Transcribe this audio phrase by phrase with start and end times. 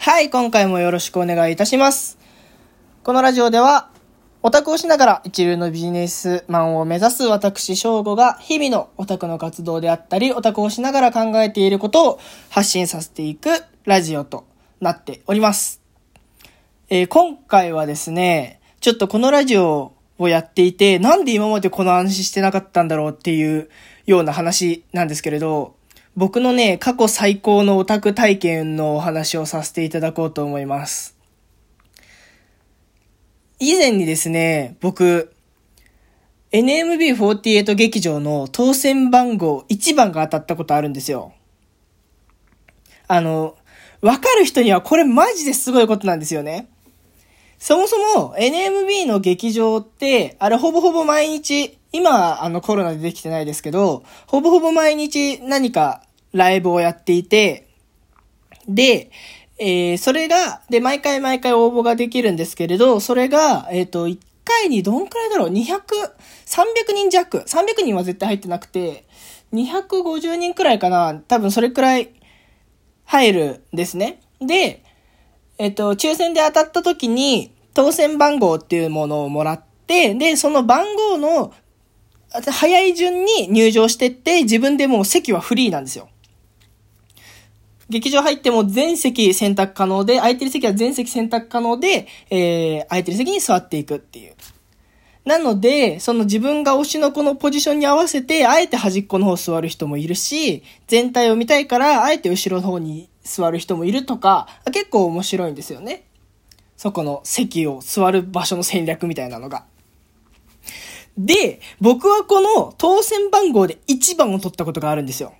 [0.00, 2.18] はい、今回もよろしくお願いいたします。
[3.02, 3.90] このラジオでは、
[4.44, 13.50] オタクをしながら一流のビジネスマンを目指す私翔吾が日々のオタクの活動であったり、オタクをしながら考えていることを発信させていく
[13.84, 14.46] ラジオと
[14.80, 15.82] なっております。
[16.88, 23.68] えー今回はですね、ちょっとこのラジオをやっていて、なんで今までこの話してなかったんだろうっていう
[24.06, 25.74] ような話なんですけれど、
[26.18, 31.16] 僕のね、過去最高のオタク体験のお話をさせていただこうと思います。
[33.60, 35.32] 以前にですね、僕、
[36.50, 41.34] NMB48 劇場の当選番号1番が当たったことあるんですよ。
[43.06, 43.56] あの、
[44.00, 46.66] わかる人にはこれマジですごいことなんですよね。
[47.60, 57.68] そもそも NMB の劇場って、あれほぼほぼ毎日、今はあのコロナでできてないですけど、ほぼほぼ毎日何かライブをやっていて、
[58.68, 59.10] で、
[59.58, 65.80] えーそれが、で、毎回毎回応募ができるんですけれど、それが、えっ、と、1回にどんくらいだろう ?200、
[66.46, 67.38] 300人弱。
[67.38, 69.04] 300人は絶対入ってなくて、
[69.52, 72.10] 250人くらいかな多分それくらい
[73.04, 74.20] 入るんですね。
[74.40, 74.84] で、
[75.58, 81.52] えっと、抽選で当たった時に、当選番号っていうものをもらって、で、その番号の、
[82.30, 86.08] 早い順に入場してって、自分でもう席はフリーなんですよ。
[87.88, 94.34] 劇場入っても全席選択可能で、空いてる席は全席選択可能で、えー、空いてる席に座っていくっていう。
[95.24, 106.04] なので、その自分が推しの子のポジションに合わせて、あえて端っこの方座る人もいるし、全体を見たいから、あえて後ろの方に座る人もいるとか、結構面白いんですよね。
[106.76, 109.64] そこの席を座る場所の戦略みたいなのが。
[111.18, 115.34] で、僕はこの当選番号で1番を取ったことがあるんですよ。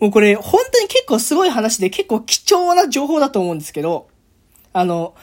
[0.00, 4.08] もうこれ本当に結構すごい話で結構貴重な情報だと思うんですけど、
[4.72, 5.14] あの、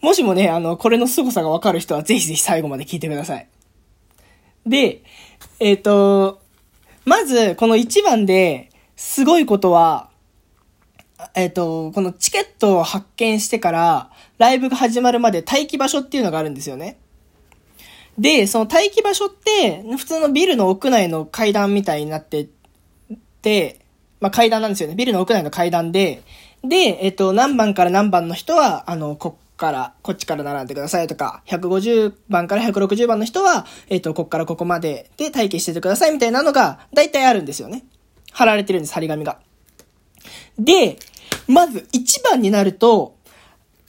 [0.00, 3.48] もしもね、あの、これの凄さがわかる人はぜひぜひ最後まで聞いてください。
[4.66, 5.02] で、
[5.60, 6.40] えっ、と、
[7.04, 10.10] まずこの1番ですごいことは、
[11.34, 16.98] えっ、と、このチケットを発見してからライブが始まるまで待機場所っていうのがあるんですよね。
[18.18, 22.48] で、その待機場所って、普通のビルの屋内の階段みたいになって
[23.42, 23.80] て、
[24.20, 24.94] まあ階段なんですよね。
[24.94, 26.22] ビルの屋内の階段で、
[26.64, 37.84] で、えっと、何番から何番の人は、あの、こっから、こっちから並んでくださいとか、150番から160番の人は、えっと、こっからここまでで待機しててくださいみたいなのが、大体あるんですよね。
[38.32, 39.38] 貼られてるんです、張り紙が。
[40.58, 40.96] で、
[41.46, 43.16] まず1番になると、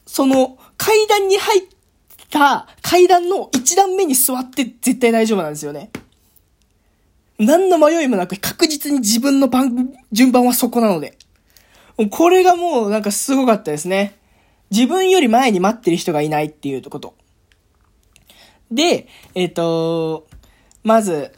[0.06, 1.67] その階段に入っ
[2.29, 5.91] た階段の1段目に座って絶対大丈夫なんですよね。
[7.39, 11.17] 何の迷いもなく確実に自分の番、順番はそこなので。
[12.11, 14.17] これがもうなんかすごかったですね。
[14.72, 17.16] 自分より前に待ってる人がいないっていうこと。
[18.72, 20.28] で、えっ、と、
[20.83, 21.33] まず、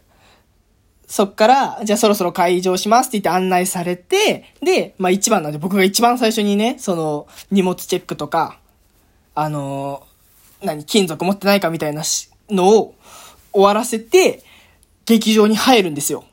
[1.08, 8.60] そっから、じゃあそろそろ会場しますって言って案内されて、で、まあ一番なんで僕が一番最初にね、その荷物チェックとか、
[9.36, 10.12] あのー
[10.66, 12.96] 何、金属持ってないかみたいなしのを
[13.52, 14.44] 終わらせて、
[15.12, 16.24] 劇場に入るんですよ。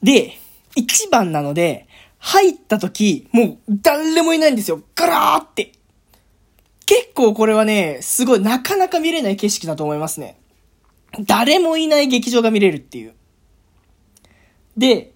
[0.00, 0.38] で、
[0.76, 1.88] 一番なので、
[2.18, 4.80] 入った時、もう誰もいないんですよ。
[4.94, 5.72] ガラーって。
[6.86, 10.38] 結構これはね、すごいなかなか見れない景色だと思いますね。
[11.18, 13.14] 誰もいない劇場が見れるっていう。
[14.76, 15.12] で、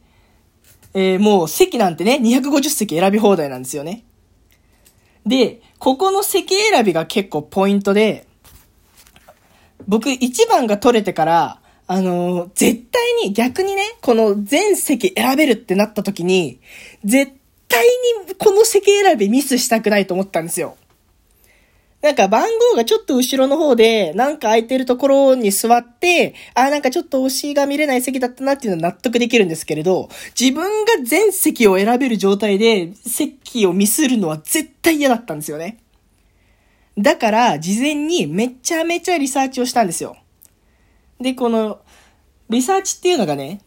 [0.92, 4.04] えーもう席なんてね、250席選び放題なんですよね。
[5.24, 8.26] で、ここの席選びが結構ポイントで、
[9.86, 11.59] 僕1番が取れてから、
[11.92, 16.60] あの絶対に逆にね、この全席選べるってなった時に、
[17.04, 17.32] 絶
[17.66, 17.84] 対
[18.28, 20.76] にこの席選びミスしたくないと思ったんですよ。
[22.00, 35.78] なんか番号がちょっと後ろの方で、なんか空いてるところに座って、あ、なんかちょっと推しが見れない席だったなっていうのは納得できるんですけれど、自分が全席を選べる状態で、席をミスるのは絶対嫌だったんですよね。
[36.96, 40.16] だから、事前にめちゃめちゃリサーチをしたんですよ。
[41.20, 41.80] で、この、
[42.48, 43.60] リサーチっていうのがね、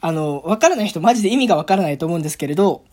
[0.00, 2.84] あの、わからない人マジで意味がわからないと思うんですけれど、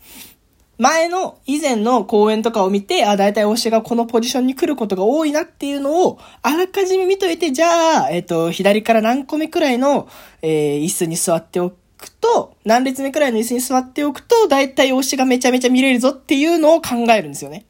[0.78, 10.08] 前の、以前の公演とかを見て、あ、だいたい推しがこのポジションに来ることが多いなっていうのを、あらかじめ見といて、じゃあ、えっ、と、左から何個目くらいの、
[10.42, 17.66] えー椅子に座っておくと、何列目くらいの椅子に座っておくと、だいたい推しがめちゃめちゃ見れるぞっていうのを考えるんですよね。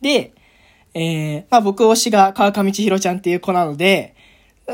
[0.00, 0.34] で、
[0.94, 4.14] えー、まあ僕推しが川上千尋ちゃんっていう子なので、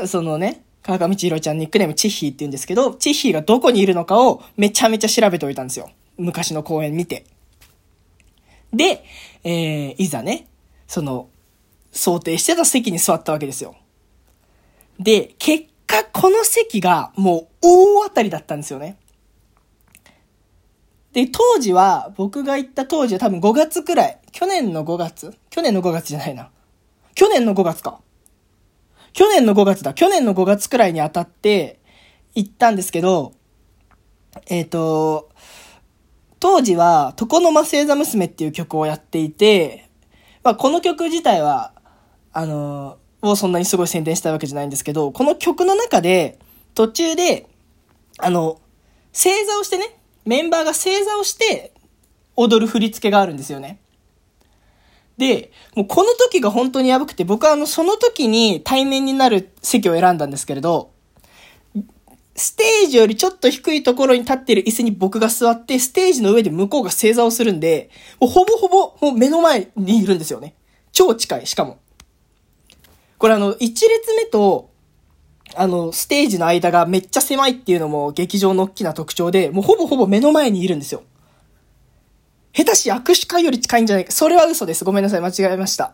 [0.07, 5.89] そのね、川上千尋ちゃんニックネームチッヒーって言うんですけど、チッヒーがどこにいるのかをめちゃめちゃ調べておいたんですよ。
[6.17, 7.25] 昔の公演見て。
[8.73, 9.03] で、
[9.43, 10.47] えー、いざね、
[10.87, 11.27] その、
[11.91, 13.75] 想定してた席に座ったわけですよ。
[14.99, 18.97] で、結果この席がもう大当たりだったんですよね。
[21.11, 24.19] で、当時は、僕が行った当時は多分5月くらい。
[24.31, 25.37] 去年の5月？
[25.49, 26.49] 去年の5月じゃないな。
[27.15, 27.99] 去年の5月か。
[29.13, 29.93] 去年の5月だ。
[29.93, 31.79] 去年の5月くらいに当たって
[32.35, 33.33] 行ったんですけど、
[34.47, 35.29] えっ、ー、と、
[36.39, 39.89] 当時は、床の間星座娘っていう曲をやっていて、
[40.43, 41.73] まあ、この曲自体は、
[42.33, 46.39] あのをそんなにすごい宣伝したいわけじゃないんですけど、この曲の中で、
[46.73, 47.47] 途中で、
[48.17, 48.59] あの、
[49.11, 51.73] 正座をしてね、メンバーが正座をして
[52.35, 53.79] 踊る振り付けがあるんですよね。
[55.21, 60.89] で、もうこの時が本当にやばくて、僕はあの、その時に対面になる席を選んだんですけれど、
[62.35, 70.55] ステージよりちょっと低いところに立ってる椅子に僕が座って、ステージの上で向こうが正座をするんで、もうほぼほぼもう目の前にいるんですよね。
[70.91, 71.77] 超近い、しかも。
[73.19, 74.71] これあの、一列目と、
[75.53, 81.03] あの、ステージの間がめっちゃ狭いっていうのも劇場の大きな特徴で、もうほぼほぼ目の前にいるんですよ。
[82.53, 84.11] 下手し握手会より近いんじゃないか。
[84.11, 84.83] それは嘘です。
[84.83, 85.21] ごめんなさい。
[85.21, 85.93] 間違えました。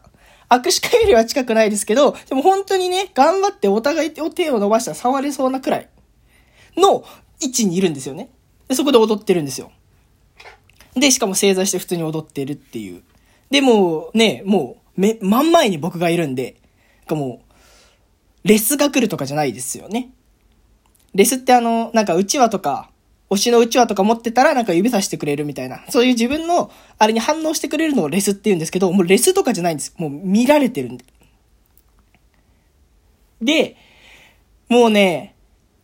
[0.49, 5.89] 握手会よりは近くないですけど、でも本当にね、頑張ってお互い手を伸ばしたら触れそうなくらい
[6.77, 7.03] の
[7.39, 8.29] 位置にいるんですよね。
[8.67, 9.71] で、そこで踊ってるんですよ。
[10.95, 13.03] で、しかも正座して普通に踊ってるっていう。
[13.51, 16.55] で、もうね、もう、め、真ん前に僕がいるんで、
[17.07, 17.41] かも
[18.43, 20.11] う、レスが来るとかじゃないですよね。
[21.13, 22.89] レスってあの、なんかうちわとか、
[23.29, 25.83] 推しのうちわとか持ってたらなんか指さしてくれるみたいな。
[25.89, 29.93] そういう自分のあれに反応してくれるのをレスって言うんですけど、もうレスとかじゃないんです。
[29.97, 31.05] もう見られてるんで。
[33.41, 33.75] で、
[34.69, 35.35] もうね、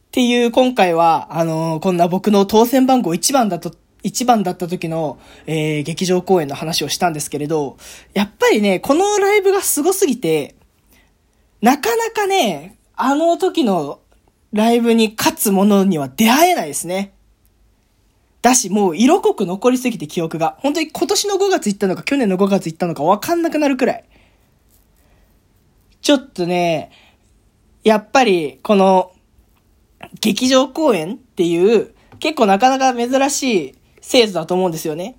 [0.08, 7.78] っていう今回は、あのー、こんな僕の当選番号1番だと、1番だった時の、えー、劇場公演の話をしたんですけれど、
[8.14, 10.56] やっぱりね、このライブが凄すぎて、
[11.62, 14.00] なかなかね、あの時の
[14.52, 17.14] ライブに勝つものには出会えないですね。
[18.44, 20.58] だし、もう色濃く残りすぎて記憶が。
[20.60, 24.04] 本当に今年の5月行ったのか去年の5月行ったのかわかんなくなるくらい。
[26.02, 26.92] ちょっとね、
[27.86, 29.14] やっぱりこの
[30.20, 35.16] 劇場公演っていう結構なかなか珍しい制度だと思うんですよね。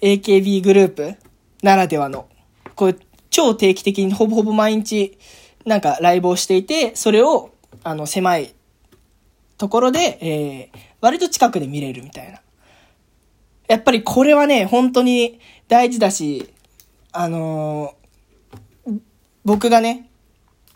[0.00, 1.14] AKB グループ
[1.62, 2.26] ならではの。
[2.74, 2.98] こう
[3.28, 5.18] 超定期的にほぼほぼ毎日
[5.66, 7.50] なんかライブをしていて、それを
[7.82, 8.54] あの狭い
[9.58, 12.40] ところで、えー、割と近くで見れるみたいな。
[13.68, 16.48] やっぱりこれはね、本当に大事だし、
[17.12, 18.98] あのー、
[19.44, 20.08] 僕がね、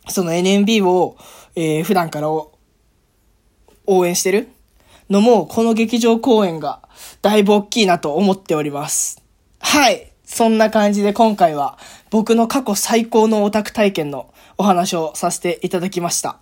[0.07, 1.17] その NMB を、
[1.57, 4.51] えー、普段から応援してる
[5.09, 6.87] のも、この劇場公演が
[7.23, 9.23] だいぶ大きいなと思っております。
[9.61, 10.13] はい。
[10.25, 11.79] そんな感じで今回は
[12.11, 16.39] 僕の過去最高のオタク体験のお話をさせていただきました。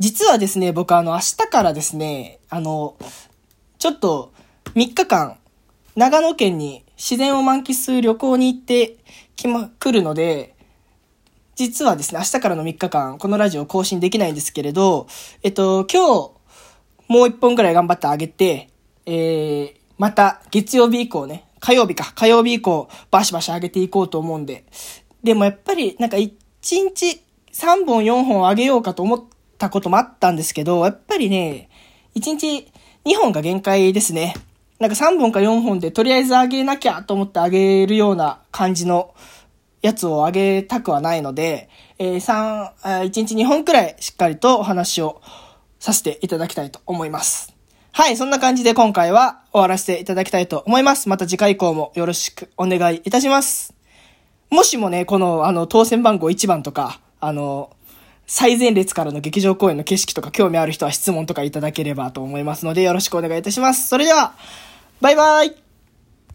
[0.00, 2.96] 実はですね、僕あの明日からですね、あの、
[3.78, 4.32] ちょっと
[4.74, 5.36] 3日間
[5.94, 8.96] 長野県に自然を満喫する旅行に行って
[9.36, 10.56] きま、来るので、
[11.54, 15.06] 実はですね、明日からの3日間、このラジオ更新できないんですけれど、
[15.42, 16.32] えっと、今日、
[17.08, 18.70] もう1本ぐらい頑張ってあげて、
[19.04, 24.64] えー、また月曜日以降ね、火曜日か、火曜日以降、バシバシ上げていこうと思うんで。
[25.22, 26.30] でもやっぱり、なんか1
[26.70, 27.22] 日
[27.52, 29.24] 3本4本上げようかと思っ
[29.60, 31.68] たこともあったんですけど、やっぱりね、
[32.16, 32.72] 1日
[33.04, 34.34] 2本が限界ですね。
[34.78, 39.14] なんか3本か4本でとりあえず上げなきゃと思って上げるような感じの
[39.82, 45.20] やつを上げたくはないので、えー、3、1日2本くらいしっかりとお話を
[45.78, 47.54] させていただきたいと思います。
[47.92, 51.10] はい、そんな感じで今回は終わらせていただきたいと思います。
[51.10, 53.74] また次回以降もよろしくお願いいたします。
[54.48, 57.70] もしもね、この、あの、当選番号1番とか、あの、
[58.32, 63.88] 最前列からの劇場公演の景色とか興味ある人は質問とかいただければと思いますのでよろしくお願いいたします。
[63.88, 64.34] それでは、
[65.00, 65.69] バイバイ